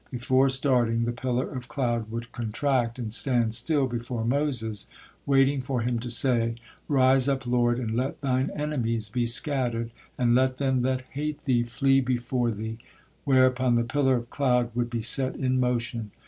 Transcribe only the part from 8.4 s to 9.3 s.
enemies be